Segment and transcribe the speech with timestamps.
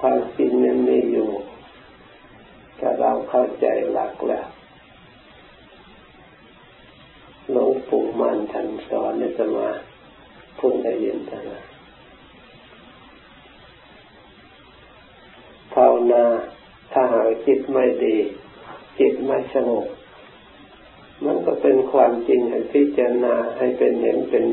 [0.00, 1.30] ความจริงนั้นมีอยู่
[2.78, 4.46] ถ้าเราเข้าใจหลักแล้ว
[7.50, 9.68] หลวงปู่มันท่านสอนในสมา
[10.58, 11.42] พุ่งได้ยินท่าน
[15.74, 16.24] ภาวนา
[16.92, 18.16] ถ้าหากจิตไม่ดี
[18.98, 19.86] จิตไม่สงบ
[21.24, 24.44] มันก็เป็นความจริงให้พิจารณาให้เป็นเห็นเป็น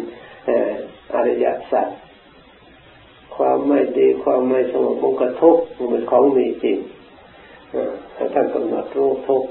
[1.14, 1.88] อริยสัจ
[3.38, 6.78] ความไม่ดีความไม่สงบมันก็ทุกข์มันเป็นของมีจริง
[8.16, 9.50] ถ้าท่านกำหนดรู้ทุกข์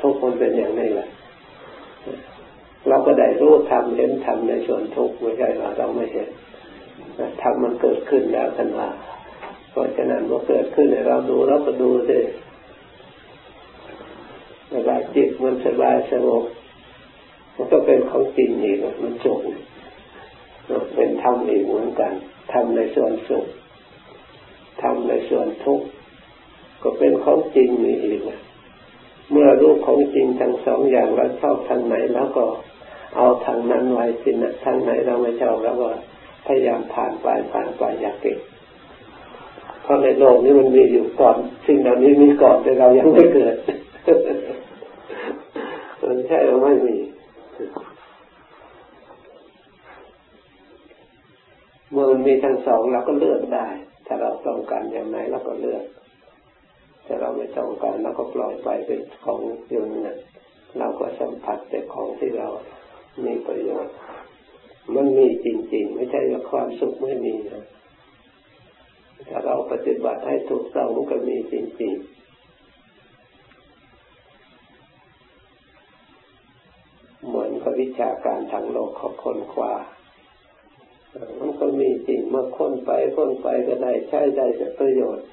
[0.00, 1.08] ทุกข์มันเป็นอย่างนี้แหละ
[2.88, 6.28] เราก็ได้รู้ทำเห็นทำในส่วนทุกไม่ใช่ว่าเราไม่เห็น
[7.42, 8.88] ทำมันเกิดขึ้นแล้วท่านว่า
[9.70, 12.18] เพราะฉะนั้นเมื่อเกิดขึ้นเราดูเราก็ดูสิ
[14.70, 16.44] เวลาจิตมันสบายสงบ
[17.56, 19.40] มันก็เป็นของจริงอีกมันจบ
[20.94, 22.12] เป็นธรรมอีกเหมือนกัน
[22.52, 23.46] ทำในส่วนสุข
[24.82, 25.86] ทำในส่วนทุกข์
[26.82, 28.20] ก็เป็นของจริงมีอีก
[29.30, 32.44] เมื่อรู้ของจริงทั้งสองอย่างเราชอบทางไหนแล้วก็
[33.16, 35.88] เอาทางนั้นไว้สินะทางไหนเราไม่ชอบแล้วก็
[36.46, 38.38] พยายามผ่านไปผ่านไปอยากเก็บ
[39.82, 43.56] เพราะในโลกนี้มันมีอยู่ก่อนสิ่งเหล่านี้มีก่อนแต่เรายังไม่เกิด
[46.02, 46.96] มันใช่หรือไม่มี
[51.92, 53.68] เมื่อมันมีทั้งสองเราก็เลือกได้
[54.06, 55.84] ถ้าเราต้องการอย่างไหนเราก็เลือก
[57.06, 60.18] ถ้าเราไม่ต้องการเราก็ปล่อยไปเป็นของอยู่นั่น
[60.78, 62.48] เราก็สัมผัสแต่ของที่เรา
[63.24, 63.94] มีประโยชน์
[64.94, 67.64] มันมีจริง ๆ ไม่ใช่ว่าความสุขไม่มีนะ
[69.28, 72.22] ถ้าเราปฏิบัติให้ถูกต้องมันก็มีจริง ๆ
[77.26, 79.72] เหมือนกับวิชาการทางโลกของคนคว้า
[81.40, 85.26] มันก็มีจริงมาค้นไปค้นไปก็ได้ใช้ได้จะประโยชน์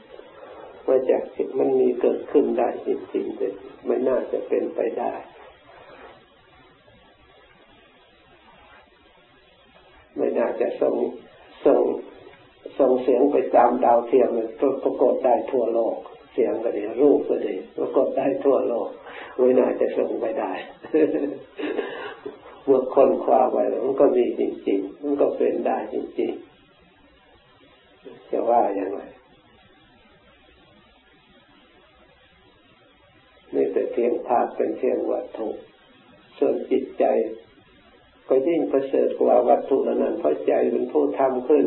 [0.88, 3.48] มาจากสิ่งมันมีเกิดขึ้นได้จริงๆแต่
[3.86, 5.14] ไม่น่าจะเป็นไปได้
[10.18, 10.96] ไม่น่าจะส่ง
[11.66, 11.82] ส่ง
[12.80, 14.30] ส่งเสียงไปตามดาวเทียม
[14.84, 15.96] ปรากฏได้ทั่วโลก
[16.34, 18.90] เสียงก็ดีรูปก็ดีปรากฏได้ทั่วโลก
[19.38, 20.52] ไม่น่าจะส่งไปได้
[22.70, 26.32] เมื่อคนคว้าไว้แล้วมันก็มีจริง ๆ มันก็เป็นได้จริง
[27.32, 29.02] ๆ จะว่าอย่างไร
[33.54, 35.50] นี่แต่เพียงธาตุเป็นเพียงวัตถุ
[36.38, 37.04] ส่วนจิตใจ
[38.30, 41.66] ก็ยิ่งประเสริฐกว่าวัตถุนั้นเพราะใจเป็นผู้ทำขึ้น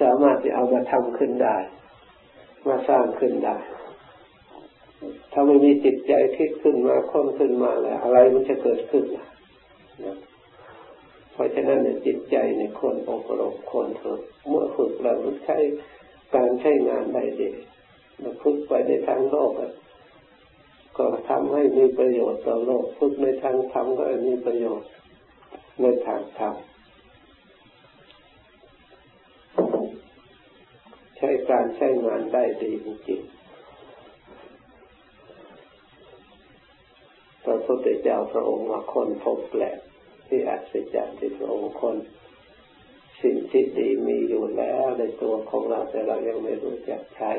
[0.00, 1.56] สามารถจะเอามาทำขึ้นได้
[2.68, 3.58] มาสร้างขึ้นได้
[5.32, 9.26] ถ้าไม่มีจิตใจคิดขึ้นมาค้นขึ้นมาแล้วอะไรมันจะเกิดขึ้นล่ะ
[11.32, 15.58] เพราะฉะนั้นจิตใจในคนอบรมคนฝึกเมื่อฝึกแล้วใช้
[16.36, 17.50] การใช้งานได้ดี
[18.22, 19.52] มาฝึกไปในทางโลก
[20.98, 24.90] ก็ทำให้มีประโยชน์ต่อโลกฝึกในทางธรรมก็มีประโยชน์
[25.82, 26.54] ในทางธรรม
[31.16, 33.22] ใช้การใช้งานได้ดีจริง
[37.44, 39.78] พระพุทธเจ้าพระองค์ว่าคนพบแปลก
[40.32, 41.96] ที่อัศจรรย์ที่พระองค์คน
[43.22, 47.32] สิ่งที่ดีมีอยู่แล้วในตัวของเราแต่เรายังไม่รู้จักใช้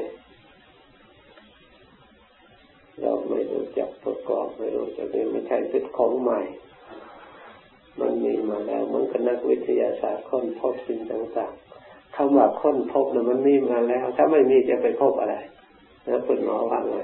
[3.01, 6.41] เราไม่รู้จักประกอบไม่รู้จักไม่ใช่เป็นของใหม่
[7.99, 15.35] มันมีมาแล้วมันก็นักวิทยาศาสตร์ค้นพบสิ่งต่างๆคำว่าค้นพบนี่ยมันมีมาแล้ว ถ้าไม่มีจะไปพบอะไร
[16.07, 16.97] นะคุณหมอว่าไง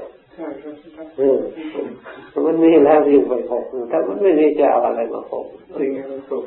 [2.45, 5.45] มันมีแล้วยิ่งไปพบถ้ามันไม่มีจะเอาอะไรมาพบ
[5.77, 6.45] สิ่งมันสุข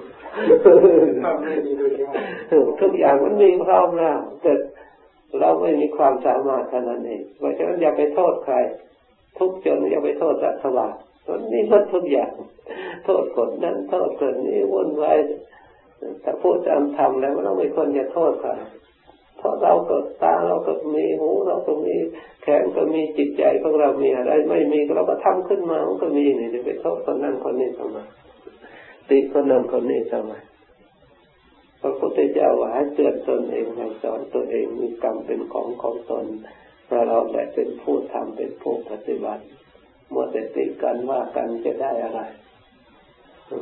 [2.80, 4.52] ทุกอย่างมันมีพร้อมแล้วแต่
[5.40, 8.56] เราไม่มีความสามารถเท่านั้นเองเพราะฉะนั้นอย่าไปโทษใคร
[9.38, 10.94] ทุกจนอย่าไปโทษรัฐบาล
[11.28, 12.32] มันมีหมดทุกอย่าง
[13.04, 15.18] โทษคนนั้นโทษคนนี้วุ่นวาย
[16.24, 18.50] ถ้าพูดตามธรรมแล้วเราไม่ควรจะโทษใคร
[19.42, 21.96] เพราะเราก็ตาเราก็มีหูเราก็มี
[22.42, 27.98] แขนก็มีจิตใจของเรามีอะไร ไม่มีเราก็ทำขึ้นมามันก็มีนี่จะไปโทษคนนั้นคนนี้ทำไม
[29.08, 30.32] ติคนนั้นคนนี้ทำไม
[31.80, 36.26] พระพุทธเจ้าว่าให้เตือนตนเองให้สอนตนเองมีกรรมเป็นของของตน
[37.08, 39.44] เราแหละเป็นผู้ทำเป็นผู้ปฏิบัติ
[40.12, 42.20] มัวแต่ติกันว่ากันจะได้อะไร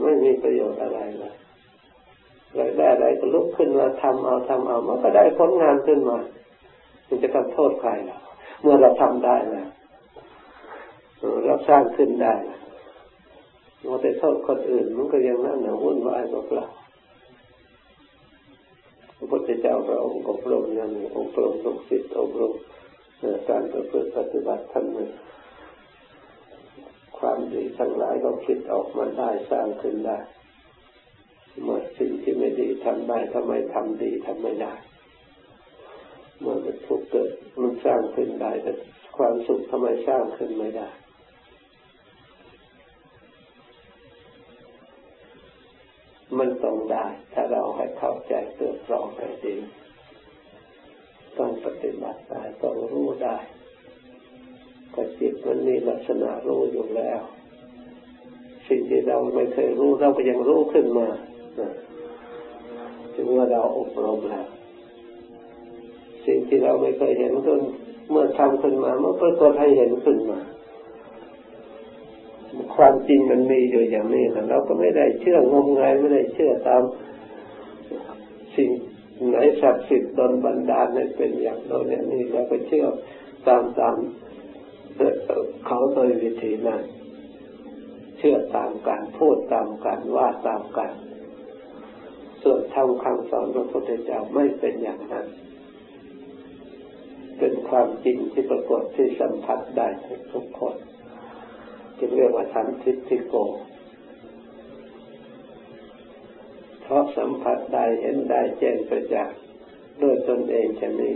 [0.02, 1.34] ไม่มีประโยชน์อะไรเลย
[2.54, 6.18] อยากได้อะไรก็ลุกขึ้นมาทำเอาทำเอามันก็ได้ผลงานขึ้นมา
[7.08, 8.18] มันจะต้องโทษใครล่ะ
[8.60, 9.68] เมื่อเราทำได้แล้ว
[11.46, 12.34] เราสร้างขึ้นได้
[13.80, 16.66] เราไปโทษคนอื่นมันก็ยังนั่นหนาวุ่นวายกับเรา
[19.16, 22.54] พระพุทธเจ้าพระองค์อบรมอยังอบรมลูกศิษย์อบรม
[23.48, 24.86] การประพฤติปฏิบัติท่าน
[27.18, 30.18] ความดีทั้งหลายเราคิดออกมาได้สร้างขึ้นได้
[31.62, 34.74] เมื่อสิ่งที่ไม่ดีทำได้ทำไมทำดีทำไม่ได้
[36.40, 37.30] เมื่อมันทุกข์เกิด
[37.60, 38.72] มันสร้างขึ้นได้แต่
[39.16, 40.88] ความสุขทำไมสร้างขึ้นไม่ได้
[46.38, 49.56] มันต้องได้ ถ้าเราให้เข้าใจเตือนรองให้ดี
[51.38, 53.36] ต้องปฏิบัติได้ต้องรู้ได้
[54.94, 57.20] ก็จิตมันมีลักษณะรู้อยู่แล้ว
[58.68, 61.08] สิ่งที่เราไม่เคยรู้เราก็ยังรู้ขึ้นมา
[63.14, 64.46] ถึงว่าเราอบรมแล้ว
[66.26, 67.60] สิ่งที่เราไม่เคยเห็นขึ้น
[68.10, 70.40] เมื่อทำขึ้นมาเมื่อปรากฏให้เห็นขึ้นมา
[72.76, 76.82] ความจริงมันมีอยู่อย่างนี้แต่เราก็ไม่ได้เชื่องมงายไม่ได้เชื่อตาม
[78.56, 78.70] สิ่ง
[79.28, 82.86] ไหนศักดิ์สิทธิ์ดนบันดาลให้เป็นอย่างโน้นอย่างนี้เราก็เชื่อ
[83.48, 83.96] ตามตาม
[85.66, 86.82] เขาโดยวิธีนั้น
[88.18, 90.90] เชื่อตามการพูดตามการว่าตามกัน
[92.42, 95.26] ส่วนทำคำสอนพระพุทธเจ้าไม่เป็นอย่างนั้น
[97.38, 99.88] เป็นความจริงที่ปรากฏที่สัมผัสได้
[100.32, 100.76] ทุกคน
[101.98, 103.34] จึงเรียกว่าสันทิฏฐิโก
[106.82, 109.38] เพราะสัมผัสได้เห็นได้แจ้งประจักษ์
[110.02, 111.12] ด้วยตนเองจะนี้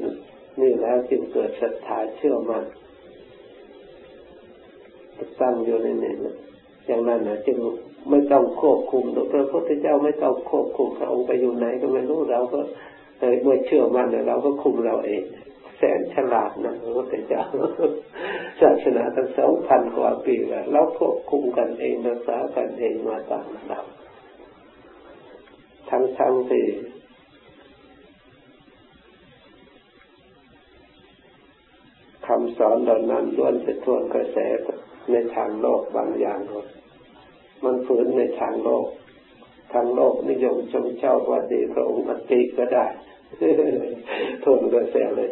[0.61, 2.65] นี่แล้วจึงเกิดศรัทธาเชื่อมัน่น
[5.41, 6.15] ตั้งอยู่ในนี้
[6.87, 7.59] อย่างนั้นนะจึง
[8.11, 12.61] ไม่ต้องควบคุมพระพุทธเจ้าไม่ต้องควบคุมพระองค์ไปอยู่ไหนก็ไม่รู้เราก็
[13.43, 15.23] เมื่อเชื่อมันเราก็คุมเราเอง
[15.79, 17.45] แสนฉลาดนะพระพุทธเจ้า
[18.61, 23.85] ศาสนาตั้งสองพันกว่าปีแล้วเราควบคุมกันเองรักษากันเองมาตามลำดับ
[25.91, 26.65] ทั้งทั้งที่
[32.27, 34.39] คำสอนเหล่านั้นล้วนจะทวนกระแส
[35.11, 36.61] ในทางโลกบางอย่างมั
[37.64, 38.87] มันฝืนในทางโลก
[39.72, 42.87] ทางโลกนิยมชมเจ้าว่าดีพระองค์อติก็ได้
[44.44, 45.28] ทนกระแสเลย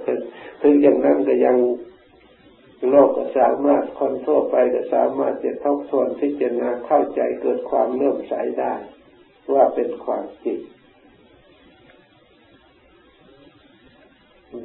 [0.63, 1.57] ถึงอย่างนั้นก็ยัง
[2.91, 8.75] โลกก็สามารถคนทั่วไปก็สามารถจะทบทวนพิจารณาเข้าใจเกิดความเลื่อมใสได้
[9.53, 10.61] ว่าเป็นความจริง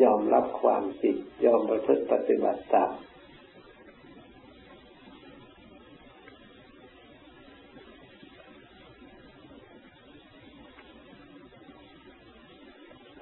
[0.03, 2.93] ยอมรับความจริงยอมประพฤติปฏิบัติตาม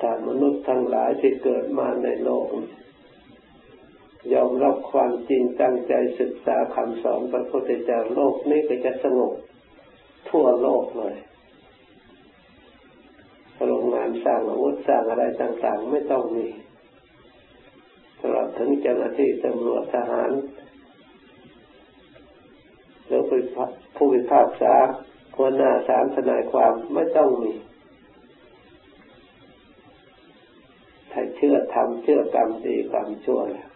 [0.02, 2.48] ถ้ามนุษย์ทั้งหลายที่เกิดมาในโลก
[4.34, 9.34] ยอมรับความจริงตั้งใจศึกษาคำสอนพระพุทธเจ้าโลกนี้ก็จะสงบ
[10.30, 11.16] ทั่วโลกเลย
[13.66, 16.48] โรงงานสร้างอาวุธสร้างอะไรต่างๆ ไม่ต้องมี
[18.22, 20.32] ตลอดถึงเจ้าหน้าที่ตำรวจทหาร
[23.06, 23.22] หรือ
[23.96, 24.74] ผู้พิพากษา
[25.36, 27.54] คนหน้าศาลทนายความไม่ต้องมี
[31.76, 33.70] ทำเชื่อกรรมดีกรรมชั่วแล้ว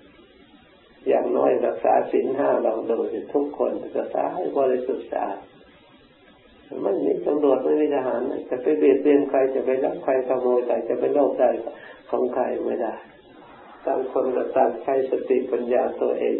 [1.07, 5.39] อย่างน้อยรักษาศีลห้าเราโดยทุกคนรักษาให้บริสุทธิ์สะอาด
[6.83, 11.49] ไม่มีตำรวจไม่มีทหารจะไปเบียดเบียนใครจะไปรักใครขโมยใครจะไปโลภได้
[12.09, 12.93] ของใครไม่ได้
[13.85, 16.37] ต่างคนก็ต่างใช้สติปัญญาตัวเอง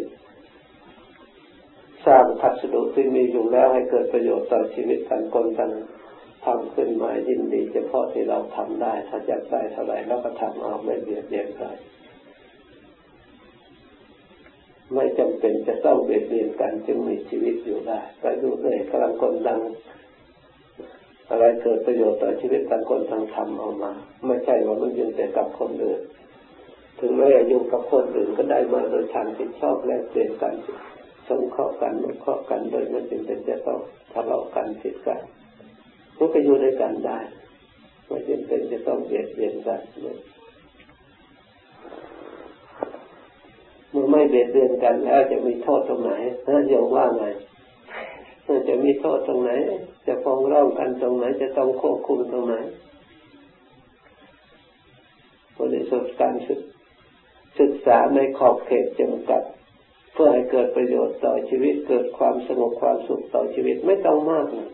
[2.06, 5.70] สร้างพัสดุที่มีอยู่แล้วให้เกิดประโยชน์ต่อชีวิตต่างคนต่าง
[6.44, 11.66] ทำขึ้นมายินดีเฉพาะที่เราทำได้ ถ้าอยากได้เท่าไหร่เราก็ทำเอาไม่เบียดเบียนใคร
[14.94, 19.60] ไม่จำเป็นจะต้องเบียดเบียนกันจึงมีชีวิตอยู่ได้ไปดูเลยกำลังคนดัง
[21.30, 23.92] อะไรเกิดประโยชน์ต่อชีวิตต่างคนทางธรรมออกมา
[24.26, 26.02] ไม่ใช่ว่ามันยืนแต่กับคนอื่น
[26.98, 30.54] ถึงแม้อยู่กับคนอื่นก็ได้มาโดยทางที่ชอบแลกเปลี่ยนกัน
[31.28, 33.80] สงเคราะห์กันนุเคราะห์กันโดยไม่จำเป็นจะต้อง
[34.12, 35.20] ทะเลาะกันผิดกัน
[36.22, 37.18] มันก็อยู่ด้วยกันได้
[38.06, 39.80] ไม่จำเป็นจะต้องเบียดเบียนกัน
[43.90, 46.12] เมื่อไม่เบียดเบียนกันแล้วจะมีโทษตรงไหน
[46.46, 47.24] นะโยมว่าไง
[48.68, 49.50] จะมีโทษตรงไหน
[50.06, 52.54] จะฟ้องร้องกันตรงไหน จะต้องควบคุมตรงไหน
[55.58, 56.34] บริสุทธิ์การ
[57.58, 59.42] ศึกษาในขอบเขตจำกัด
[60.12, 64.70] เพื่อให้เกิดประโยชน์ต่อชีวิตเกิดความสงบความสุขต่อชีวิตไม่ต้องมากเลย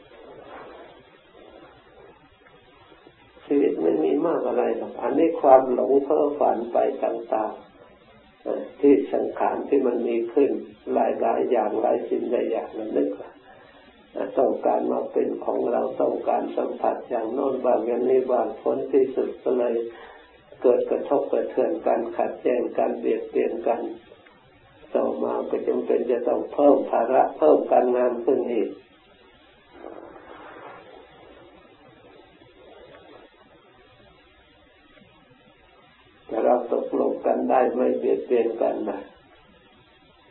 [3.46, 10.50] ชีวิตไมากอะไรหรอกอันนี้ความหลงเพ้อฝันไปต่างๆที่สังขารที่มันมีขึ้น
[10.92, 13.30] หลายๆอย่างหลายสิ่งหลายอย่างนั้นนึกว่า
[14.38, 19.74] ต้องการมาเป็นของเราต้องการสัมผัสอย่างโน้นบางอย่างนี้บางผลที่สุดก็เลย
[20.62, 23.80] เกิดกระทบกระเทือนกันขัดแย้งกันเบียดเบียนกัน
[24.94, 28.68] ต่อมาก็จำเป็นจะต้องเพิ่มภาระเพิ่มการงานขึ้นอีก
[36.28, 39.00] แตกลงกันได้ไม่เบียดเบียนกันนะ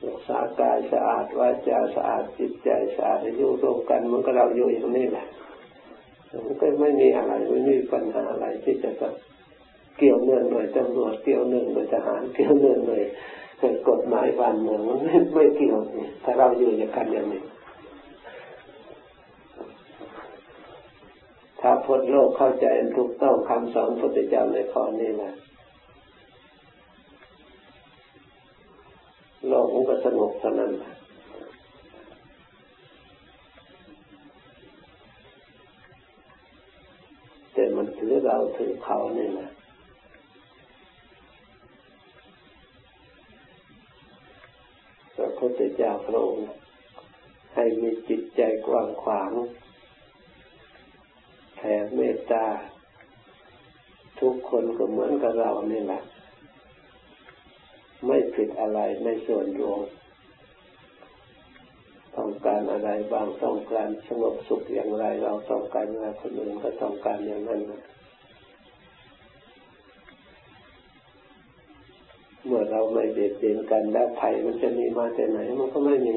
[0.05, 5.25] รักษากายสะอาดวาจาสะอาดจิตใจสะอาดอยู่ร่วมกันมันก็เราอยู่อย่างนี้แหละ
[6.45, 9.13] มันก็ไม่มีอะไรไม่มีปัญหาอะไรที่จะต้อง
[9.97, 13.03] เกี่ยวเนื่องหน่วยตำรวจเกี่ยวเนื่องหน่วยทหารเกี่ยวเนื่องหน่วย
[13.89, 14.99] กฎหมายบ้านเมืองมัน
[15.35, 15.77] ไม่เกี่ยว
[16.23, 17.43] ถ้าเราอยู่อย่างกันอย่างนี้
[21.61, 22.65] ถ้าพ้นโลกเข้าใจ
[22.97, 25.33] ถูกต้องคำสอนพระพุทธเจ้าในข้อนี้แหละ
[29.47, 30.71] โลกมันก็สงบเท่านั้น
[37.53, 38.13] แต่มันถือ
[38.85, 39.49] เขาเนี่ยนะ
[45.15, 46.47] พระพุทธเจ้าพระองค์
[47.55, 49.31] ให้มีจิตใจกว้างขวาง
[51.55, 52.45] แผ่เมตตา
[54.19, 56.01] ทุกคนก็เหมือนกับเรานี่แหละ
[58.05, 59.81] ไม่ผิดอะไรในส่วนรวม
[62.15, 67.61] ต้องการอะไรบางต้องการสงบสุขอย่างไร เราต้องการอะไรคนอื่นก็ต้องการอย่างนั้น
[72.45, 76.15] เมื่อ เราไม่เบียดเบียนกันแล้วภัยมันจะมีมาแต่ไหนมันก็ไม่มี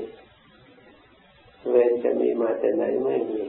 [1.70, 3.40] เวรจะมีมาแต่ไหนไม่มี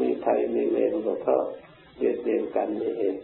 [0.00, 1.42] มีภัยมีเวรก็เพราะ
[1.96, 3.16] เบียดเบียนกันนี่เอง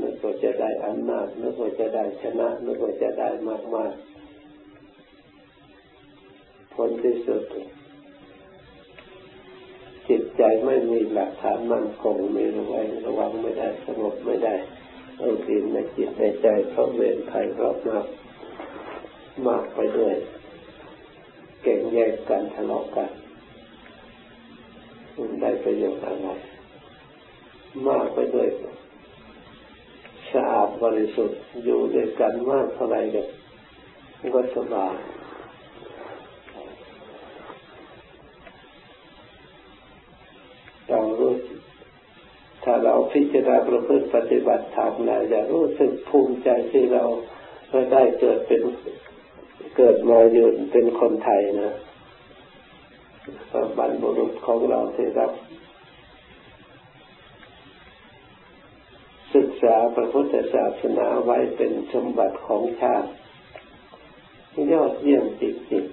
[0.00, 3.94] นึกว่าจะได้อำนาจนึกว่าจะได้ชนะนึกว่าจะได้มากมาก
[6.74, 7.44] ผลที่สุด
[10.38, 14.54] ใจไม่มีหลักฐานมั่นคงมีระวังระวังไม่ได้สงบไม่ได้
[15.18, 18.06] เอาดินในจิตในใจเพราะเวรภัยราะมาก
[19.46, 20.14] มากไปด้วย
[21.62, 23.10] เก่งแย่งกันทะเลาะกัน
[25.40, 26.28] ได้ประโยชน์อะไร
[27.88, 28.48] มากไปด้วย
[30.32, 33.28] สะอาดบริสุทธิ์อยู่ด้วยกันมากเท่าไรเนี่ย
[34.34, 34.94] ก็สบาย
[40.88, 41.32] เรารู้
[42.64, 47.04] ถ้า เราพิจารณาประพฤติปฏิบัติธรรมแล้วจะรู้สึกภูมิใจที่เรา
[47.92, 48.62] ได้เกิดเป็น
[49.76, 51.74] เกิดมาอยู่เป็นคนไทยนะ
[53.78, 55.32] บรรพบุรุษของเราที่รับ
[59.34, 63.10] ศึกษาพระพุทธศาสนาไว้เป็นสมบัติของชาติ
[64.72, 65.84] ยอดเยี่ยมจริง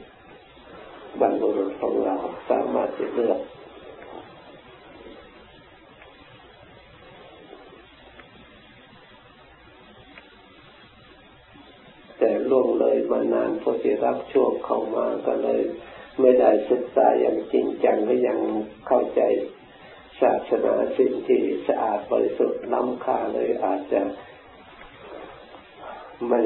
[0.56, 2.16] ๆบรรลุรุษของเรา
[2.50, 3.42] สามารถจะเลือก
[12.24, 12.98] แต่ล่วงเลย
[13.66, 15.62] มานานพอที่รับช่วงเข้ามาก็เลย
[16.20, 18.40] ไม่ได้ศึกษาอย่างจริงจังก็ยัง
[18.88, 19.22] เข้าใจ
[20.22, 24.02] ศาสนาสิ่งที่สะอาดบริสุทธิ์ล้ำค่าเลยอาจจะ
[26.30, 26.42] ไม่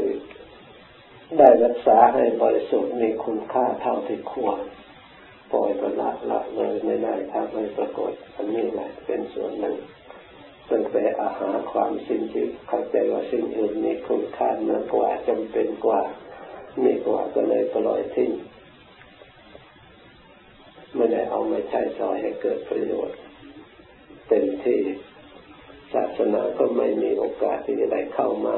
[1.37, 4.59] ได้รักษาให้บริสุทธิ์มีคุณค่าเท่าที่ควร
[5.51, 9.77] ปล่อยประละละเลยไม่ได้ทำให้ปรากฏอันนี้แหละเป็นส่วนหนึ่ง
[10.71, 16.01] ตั้งแต่อาหารความสิ่งที่เข้าใจว่าสิ่งอื่นมีคุณค่าเนือกว่าจำเป็นกว่า
[16.83, 18.31] มีกว่าก็เลยปล่อยทิ้ง
[20.95, 23.17] ไม่ได้เอามาใช้สอยให้เกิดประโยชน์
[24.27, 24.81] เต็มที่
[25.93, 28.57] ศาสนาก็ไม่มีโอกาสที่จะได้เข้ามา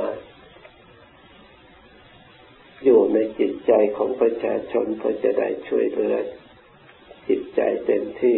[2.84, 6.16] อยู่ในจิตใจของประชาชนเพื่อจะได้ช่วยเหลือ
[7.30, 8.38] จิตใจเต็มที่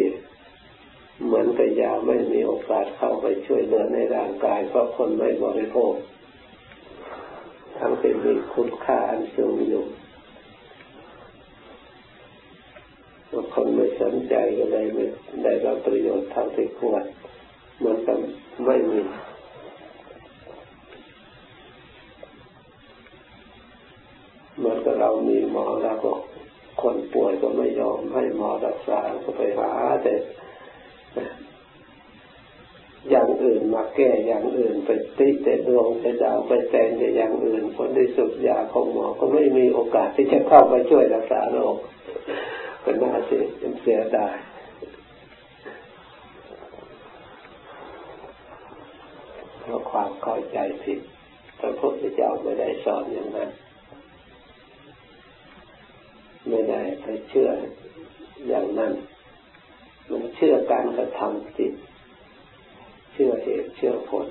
[1.24, 5.94] เหมือนกับยาไม่มีโอกาสเข้าไปช่วยเหลือในร่างกายเพราะคนไม่บริโภค
[7.80, 15.06] ทั้งเป็นมีคุณค่าอันสูงอยู่าคนไม่สนใจก็เลยไม่
[15.44, 17.04] ได้รับประโยชน์เท่าที่ควร
[17.84, 18.14] มันก็
[18.66, 19.00] ไม่มี
[24.58, 26.12] เหมือนกับเรามีหมอแล้วก็
[26.82, 29.72] คนป่วยก็ไม่ยอมให้หมอรักษาก็ไปหา
[30.04, 30.14] แต่
[33.44, 41.76] อื่น มาแก้อย่างอื่น ไปติแต่ดวงแต่ดาวไปแต่แต่อย่างอื่นผลที่สุดยาของหมอก็ไม่มีโอกาสที่จะเข้าไปช่วยรักษาโรค
[42.82, 43.44] เป็นน่าเสีย
[43.82, 44.36] เสียดาย
[49.62, 51.00] เพราะความเข้าใจผิด
[51.60, 53.50] พระพุทธเจ้าไม่ได้สอนอย่างนั้น
[56.50, 57.50] ไม่ได้ไปเชื่อ
[58.48, 58.94] อย่างนั้น
[60.10, 61.74] มันเชื่อการกระทำจิต
[63.22, 64.28] ชื่อเหตุเชื่อผล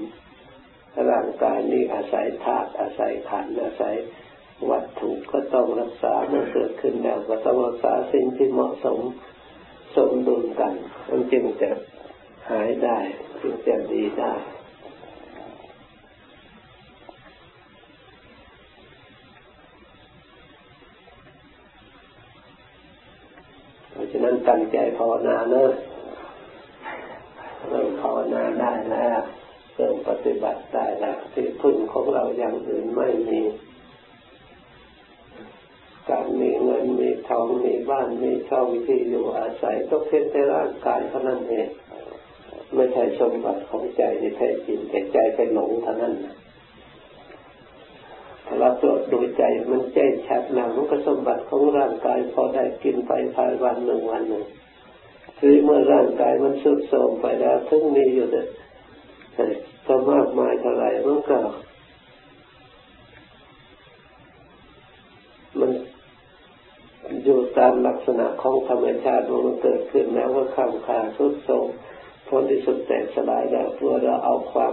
[1.11, 3.95] ร่างกายนี้อาศัยธาตุอาศัยขันอาศัย
[4.71, 9.01] วัตถุก็ต้องรักษาเมื่อเกิดขึ้นแล้วก็ต้องรักษาสิ่งที่เหมาะสม
[9.97, 10.75] สมดุลกัน
[11.09, 11.71] มันจึงจะ
[12.51, 12.99] หายได้
[13.41, 14.33] จึงจะดีได้
[24.13, 25.71] ฉะนั้นตั้งใจภาวนาเนอะ
[32.99, 33.41] ไม่มี
[36.11, 41.69] การมีเงินมีทองมีบ้านมีช่องที่อยู่อาศัยต้องเพียงแต่ร่างกายเท่านั้นเอง
[42.75, 46.15] ไม่ใช่สมบัติของใจที่แท้จริงแต่ใจไปหลงเท่านั้น
[48.45, 54.45] ถ้าเราตรวจดูใจมันแจ้งชัดแล้วมันก็สมบัติของร่างกายพอได้กินไปภายวันหนึ่งวันหนึ่ง
[55.39, 58.43] คือเมื่อร่างกายมันสุดโทรมไปแล้วถึงมีอยู่แต่
[59.87, 61.39] ก็มากมายเท่าไหรมันก็
[65.59, 65.71] มัน
[67.25, 71.67] อยู่ ตามลักษณะของธรรมชาติมันเกิดขึ้นแล้วก็ข้ามคาสุดโทรม
[72.29, 74.73] ผลที่สุดแตกสลายแล้วเพื่อเราเอาความ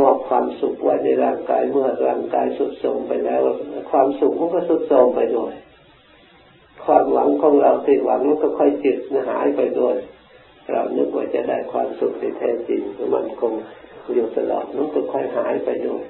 [0.00, 3.40] มอบความสุขไว้ในร่างกายเมื่อร่างกายสุดโทมไปแล้ว
[3.90, 5.52] ความสุขมันก็สุดโทมไปด้วย
[6.84, 9.96] ความหวังของเราที่หวังมันก็ค่อยจิตหายไปด้วย
[10.70, 12.80] เรานึกว่าจะได้ความสุขที่แท้จริง
[13.14, 13.52] มันคง
[14.14, 16.02] อยู่ตลอดมันก็ค่อยหายไปด้วย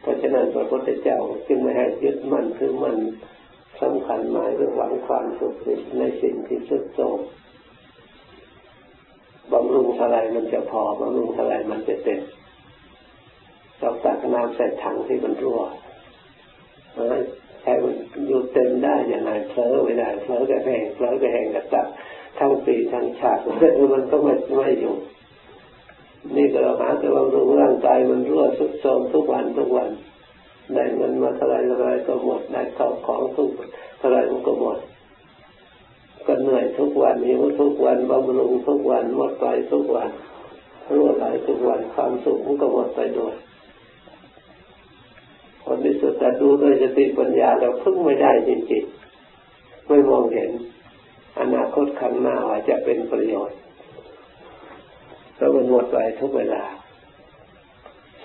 [0.00, 2.96] เพราะฉะ นั้นพระพุทธเจ้าจึงไม่ให้ยึดมั่นคือมัน
[3.80, 5.54] สำคัญหมายเรื่องหวังความสุข
[5.98, 7.18] ในสิ่งที่สุดโต่ง
[9.52, 12.20] บำรุงเท่าไรมันจะพอบำรุงเท่าไรมันจะเต็ม
[13.78, 15.60] เราตักน้ำใส่ถังที่มันรั่ว
[17.62, 17.94] ใช้มัน
[18.28, 21.86] อยู่เต็มได้อย่างไรเผลอไม่ได้เผลอก็แห้งเผลอก็แห้งกระตัก
[22.38, 24.94] ทั้งปีทั้งชาติมันก็ไม่ไม่อยู่
[26.36, 29.88] นี่ก็เราหาแต่ว่ารู้ร่างกายมันรั่วสุดโทมทุกวันทุกวัน
[30.72, 33.50] ได้เงินมาเท่าไรเท่าไรก็หมดได้ข้าวของทุก
[33.98, 34.78] เท่าไรมันก็หมด
[36.26, 40.10] ก็เหนื่อยทุกวันหิวทุกวันบำรุงทุกวันหมดไปทุกวัน
[40.94, 43.34] รั่วไหลทุกวันความสุขมันก็หมดไปด้วย
[45.62, 50.50] ผลที่สุดแต่ดูด้วยสติปัญญาเราพึ่งไม่ได้จริงๆไม่มองเห็น
[51.40, 53.58] อนาคตข้างหน้าว่าจะเป็นประโยชน์
[55.34, 56.62] เพราะมันหมดไปทุกเวลา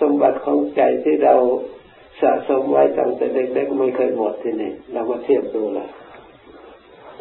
[0.00, 1.34] สมบัติของใจที่เรา
[2.22, 5.88] สะสมไว้ตั้งแต่เด็กๆไม่เคยหมดที่นี่เรามาเทียบดูละ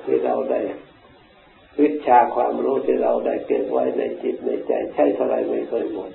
[0.03, 0.59] ที่เราได้
[1.81, 6.11] วิชาความรู้ที่เราได้เก็บไว้ในจิตในใจ ใช่เท่าไรไม่เคยหมด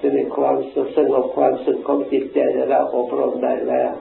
[0.00, 2.38] จะมีความสุขสงบความสุขของจิตใจ
[2.70, 3.92] เราอบรมได้แล้ว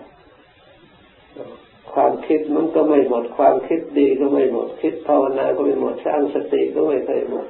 [1.94, 7.48] ความคิดมันก็ไม่หมด ความคิดดีก็ไม่หมด คิดภาวนาก็ไม่หมดสร้างสติก็ไม่เคยหมด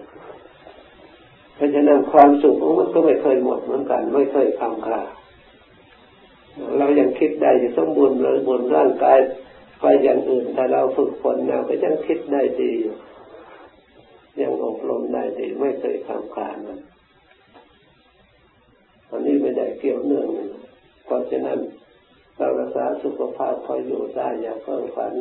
[1.56, 5.02] เพราะฉะนั้นความสุขมันก็ไม่เคยหมดเหมือนกัน ไม่เคยคำคา
[6.78, 9.20] เรายังคิดได้จะสมบูรณ์หรือบนร่างกาย
[9.82, 12.96] ไปอย่างอื่นแต่เราฝึกฝนเราก็ยังคิดได้ดีอยู่
[14.42, 16.80] ยังอบรมได้ดีไม่เคยคำคามัน
[19.10, 20.28] อันนี้ไม่ได้เกี่ยวเนื่อง
[21.06, 21.60] เพราะฉะนั้น
[22.38, 25.14] เรารักษาสุขภาพคออยู่ได้อย่าเพิ่มฝัน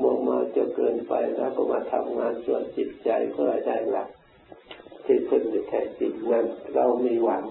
[0.00, 4.08] มัวมาจะเกินไปแล้วก็มาทำงานส่วนจิตใจเพื่อได้หลัก
[5.04, 7.44] ที่พึ่งในแท้จริงนั้นเรามีหวัง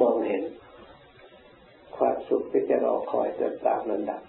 [0.00, 0.42] มองเห็น
[1.96, 4.22] ความสุขที่จะรอคอยจะตามลำดับ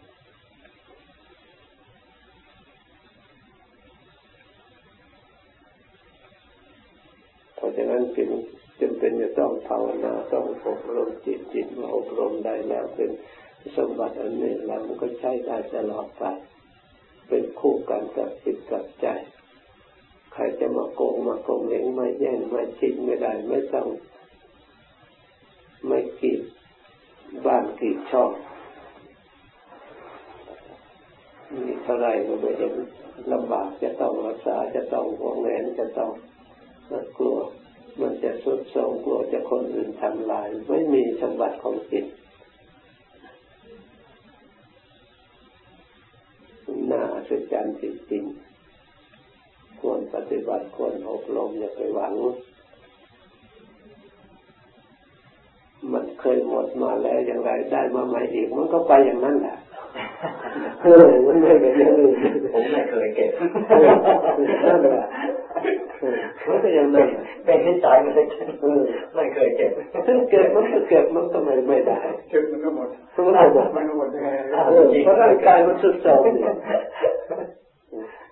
[7.56, 8.30] เพราะฉะนั้นจึง
[8.82, 13.10] จำเป็นจะต้องภาวนาต้องอบรมจิตจิตมาอบรมได้แล้วเป็น
[13.78, 16.24] สมบัติอันนี้แล้วมันก็ใช้ได้ตลอดไป
[17.28, 19.08] เป็นคู่กันกับจิตกับใจ
[20.34, 23.88] ใครจะมาโกงมาโกงเหงม่แย่งม่ชิงไม่ได้ไม่ต้อง
[25.88, 26.42] ไม่กีด
[27.84, 28.32] บ้านกีดช่อง
[31.54, 32.74] มีเท่าไรก็ไม่เห็น
[33.32, 36.12] ลำบากจะต้องรักษาจะต้องหวงแหนจะต้อง
[37.18, 37.38] กลัว
[38.00, 42.06] มันจะสุดโทมกลัวจะคนอื่นทำลาย ไม่มีสมบัติของจิต
[46.92, 52.14] น่าอัศจรรย์จริงๆควรปฏิบัติควรอบรมอย่าไปหวัง
[55.94, 59.56] มันเคยหมดมาแล้วอย่างไรได้มาใหม่อีกมันก็ไปอย่างนั้นแหละ
[60.82, 62.14] เออมันไม่เป็นอย่างอื่น
[62.54, 63.32] ผมไม่เคยเก็บ
[64.66, 65.06] นั่นแหละ
[66.48, 67.08] มันก็ยังนั่น
[67.46, 68.26] เป็นนิสัยมันเลย
[69.16, 69.72] ไม่เคยเก็บ
[70.08, 74.10] ถึงเก็บมันก็เก็บมันก็ไม่ไม่ได้เก็บมันก็หมดมันก็หมดมันก็หมด
[75.04, 76.54] เพราะร่างกายมันสุดโทรมเนี่ย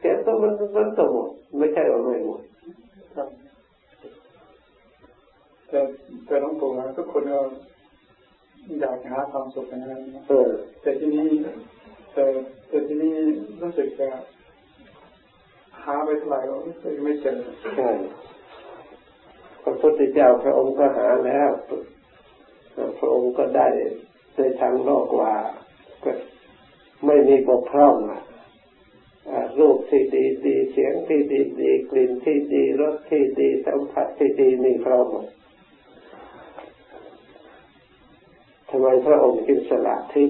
[0.01, 2.39] เก็บก็มันมันก็หมดไม่ใช่ว่าไม่หมด
[5.69, 5.79] แต่
[6.31, 7.41] แต่ต้องบอกว่าทุกคนเรา
[8.79, 9.99] อยากหาความสุขนะ
[10.81, 11.29] แต่ที่นี้
[12.13, 12.25] แต่
[12.67, 13.15] แต่ที่นี้
[13.61, 14.09] รู้สึกจะ
[15.83, 16.55] หาไปเท่าไหร่ก็
[17.05, 17.37] ไม่เจอ
[17.75, 17.89] ใช่
[19.63, 21.49] พระพุทธเจ้าพระองค์ก็หาแล้ว
[22.99, 23.67] พระองค์ก็ได้
[24.35, 25.35] ในทางโลกว่า
[26.03, 26.11] ก็
[27.05, 28.21] ไม่มีบกพร่องอะ
[29.59, 35.27] รูปที่ดีดีเสียงที่ดีดีกลิ่นที่ดีรสที่ดีสัมผัสที่ดีมีพร้อมหมด
[38.73, 40.29] ทำไมพระองค์จึงสละทิ้ง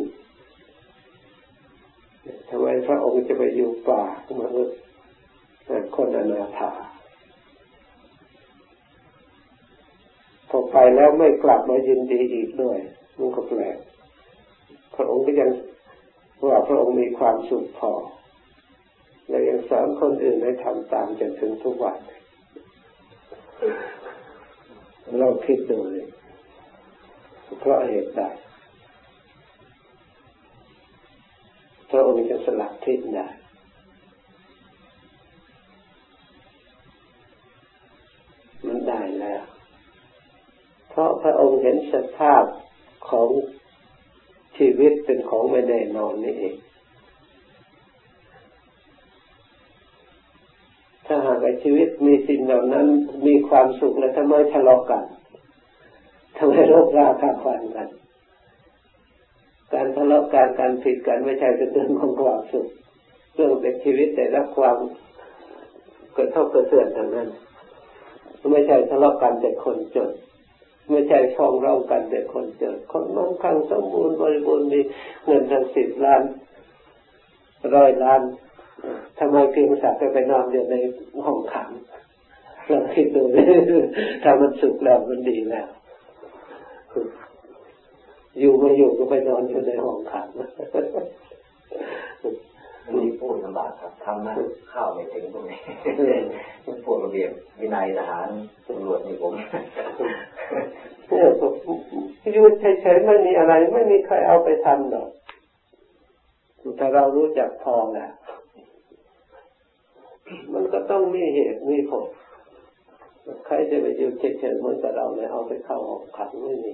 [2.49, 4.01] ทำไมพระองค์จะไปอยู่ป่า
[4.41, 4.77] มนุษย์
[5.95, 6.71] คนอนาถา
[10.49, 12.77] พอไปแล้วไม่กลับมายินดีอีกด้วย
[13.19, 13.77] มันก็แปลก
[14.95, 15.49] พระองค์ก็ยัง
[16.47, 17.91] ว่าพระองค์มีความสุขพอ
[19.29, 21.97] และยังสอนคนอื่นให้ทำตามจนถึงทุกวัน
[25.19, 26.07] เราคิดดูเลย
[27.59, 28.21] เพราะเหตุใด
[31.89, 33.27] พระองค์จะสลัดทิ้งได้
[38.67, 39.43] มันได้แล้ว
[40.89, 42.43] เพราะพระองค์เห็นสภาพ
[43.09, 43.29] ของ
[44.57, 46.55] ชีวิตเป็นของไม่แน่นอนนี่เอง
[51.05, 52.87] ถ้าหากชีวิตมีสิ่งเหล่านั้น
[53.27, 55.03] มีความสุขแล้วทำไมทะเลาะกัน
[56.43, 57.87] ทำไมรบราคาฟันกัน
[59.73, 62.67] การทะเลาะกันการผิดกันไม่ใช่เป็นเรื่องของความสุข
[63.33, 64.77] เรื่องเป็นชีวิตแต่รับความ
[66.13, 67.29] เกิดเท่ากระเทือนทางนั้น
[68.51, 70.11] ไม่ใช่ทะเลาะกันแต่คนจน
[70.89, 74.79] ไม่ใช่ฟ้องร้องกันแต่คนจนคนมั่งคั่งสมบูรณ์บริบูรณ์มี
[75.25, 76.23] เงินทั้งสิบล้าน
[77.75, 78.21] ร้อยล้าน
[79.19, 80.75] ทำไมเพียงสักไปนอนอยู่ใน
[81.25, 81.69] ห้องขัง
[82.67, 83.21] เราคิดดู
[84.23, 85.67] ถ้ามันสุขแล้วมันดีแล้ว
[88.39, 90.27] อยู่ไม่อยู่ก็ไปนอนอยู่ในห้องขัง
[92.93, 94.35] นี่พูดลำบากครับทำนะ
[94.73, 95.59] ข้าวไม่ถึงตรงนี้
[96.85, 98.29] พูดระเบียบวินัยทหาร
[98.67, 101.27] ตำรวจนี่ผมเนี่ย
[102.33, 105.07] อยู่เฉยๆไม่มีอะไร ไม่มีใครเอาไปทำหรอก
[106.77, 108.09] แต่เรารู้จักพอแหละ
[110.53, 112.03] มันก็ต้องมีเหตุมีผล
[113.45, 116.73] ใครจะไปอยู่เฉยๆเหมือนกับเราเนี่ยเอาไปเข้าห้องขังไม่มี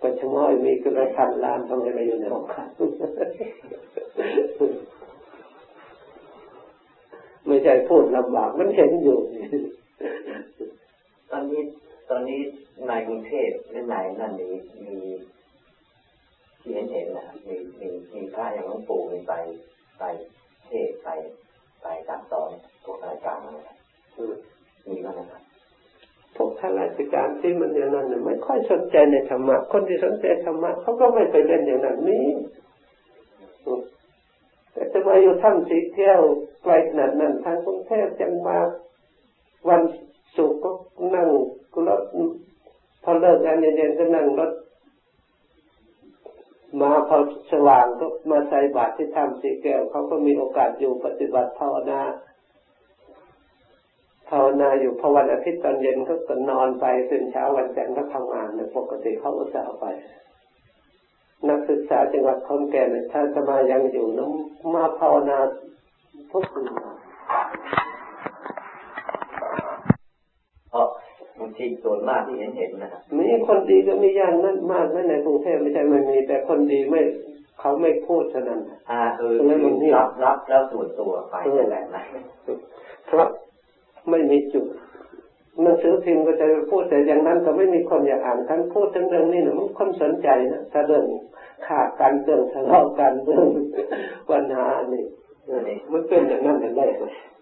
[0.00, 2.70] ก็ชะม้อยมีก็เลยพันล้านต้องไปอยู่ในห้องขัง
[7.46, 9.18] ไม่ใช่พูดลำบากมันเห็นอยู่
[11.30, 11.62] ตอนนี้
[12.10, 12.40] ตอนนี้
[12.86, 14.54] ในกรุงเทพและในนั่นนี้
[14.86, 14.98] มี
[16.60, 19.34] ที่เห็นเห็นนะมีมีมีพระอย่างหลวงปู่มีไป
[19.98, 20.04] ไป
[20.66, 21.08] เทศไป
[21.82, 22.50] ไปตัดสอน
[22.84, 23.70] พวกรายการอะไร
[24.88, 25.42] มีบ้างนะ
[26.36, 32.26] พวกข้าราชการที่มันอย่างนั้นไม่ค่อยสนใจในธรรมะ คนที่สนใจธรรมะเขาก็ไม่ไปเล่นอย่างนั้นนี่
[34.72, 36.20] แต่จะมาอยู่ถ้ำสีเที่ยว
[36.62, 38.58] ไกลขนาดนั้นทางกรุงเทพจังมา
[39.68, 39.82] วัน
[40.36, 40.70] ศุกร์ก็
[41.14, 41.28] นั่ง
[41.88, 42.02] รถ
[43.04, 44.50] พอเลิกงานเย็นๆก็นั่งรถ
[46.80, 47.18] มาพอ
[47.52, 52.00] สว่างก็มาใส่บาตรที่ถ้ำสีแก้วเขาก็มีโอกาสอยู่ปฏิบัติภาวนา
[54.32, 59.84] ภาวนาอยู่พอวันอาทิตย์ตอนเย็นก็ก็นอนไปตื่นเช้าวันจันทร์ก็ทำงานในปกติเขาอุตส่าห์ไป
[61.48, 65.38] นักศึกษาจังหวัดขอนแก่นถ้าจะมายังอยู่น้ำมาภาวนา
[66.30, 66.70] ทุกคืน
[70.70, 70.86] เพราะ
[71.38, 77.00] บางทีส่วนมากที่เห็นเห็นนะครับมีคนดีก็มีอย่างนั้นมากไม่ในกรุงเทพไม่ใช่ไม่มี แต่คนดีไม่
[77.60, 79.36] เขาไม่พูดเท่านั้นอ่าเออ
[79.96, 81.34] รับรับแล้วส่วนตัวไป
[81.70, 82.06] แบบนั้น
[83.06, 83.28] เพราะ
[84.10, 84.66] ไม่มีจุด
[85.62, 91.04] หนังสือพิมพ์ก็จะพูดแต่อย่างนั้นก็ไม่มีคนอยากอ่านท่านพูดถึงเรื่องนี้นะมันคนสนใจนะถ้าเรื่อง
[91.66, 93.46] ฆ่ากันเรื่องทะเลาะกันเรื่อง
[94.30, 95.04] ปัญหานี่
[95.92, 96.90] มันเป็นอย่างนั้นแหละ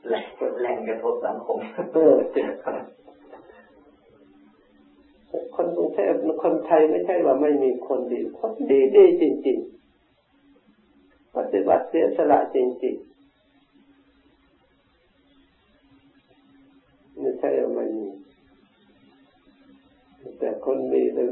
[0.08, 1.58] แรงแรงกระทบสังคม
[1.94, 2.14] เออ
[5.54, 9.58] คนกรุงเทพคนไทยไม่ใช่ว่าไม่มีคนดี คนดีดีจริง
[10.46, 13.19] ๆ ปฏิบัติเสียสละจริง ๆ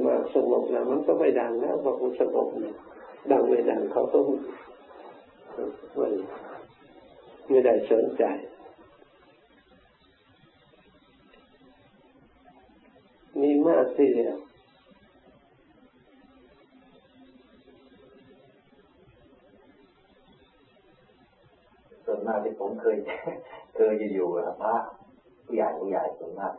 [0.09, 2.65] ว่าสงบแล้ว มันก็ไม่ดังแล้วบอกมันสงบน
[3.33, 4.19] ดังไม่ดังเขาก็
[5.97, 6.09] ไม่
[7.49, 8.25] ไม่ได้สนใจ
[13.41, 14.37] มีมากทีเดียว
[22.05, 22.97] ส่วนมากที่ผมเคย
[23.77, 24.75] เคยอยู่ๆะพระ
[25.45, 26.55] ผู้ใหญ่ผู้ใหญ่ส่วนมาก